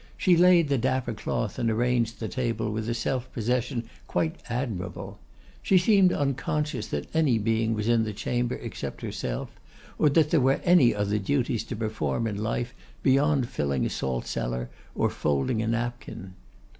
She 0.17 0.35
laid 0.35 0.67
the 0.67 0.79
dapper 0.79 1.13
cloth 1.13 1.59
and 1.59 1.69
arranged 1.69 2.19
the 2.19 2.27
table 2.27 2.71
with 2.71 2.89
a 2.89 2.93
self 2.95 3.31
possession 3.33 3.87
quite 4.07 4.37
admirable. 4.49 5.19
She 5.61 5.77
seemed 5.77 6.11
unconscious 6.11 6.87
that 6.87 7.05
any 7.15 7.37
being 7.37 7.75
was 7.75 7.87
in 7.87 8.03
the 8.03 8.11
chamber 8.11 8.55
except 8.55 9.01
herself, 9.01 9.59
or 9.99 10.09
that 10.09 10.31
there 10.31 10.41
were 10.41 10.59
any 10.63 10.95
other 10.95 11.19
duties 11.19 11.63
to 11.65 11.75
perform 11.75 12.25
in 12.25 12.41
life 12.41 12.73
beyond 13.03 13.47
filling 13.47 13.85
a 13.85 13.89
saltcellar 13.91 14.69
or 14.95 15.11
folding 15.11 15.61
a 15.61 15.67
napkin. 15.67 16.33